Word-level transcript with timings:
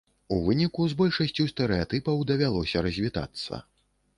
У 0.35 0.37
выніку 0.45 0.87
з 0.93 0.95
большасцю 1.01 1.45
стэрэатыпаў 1.51 2.25
давялося 2.33 2.85
развітацца. 2.89 3.63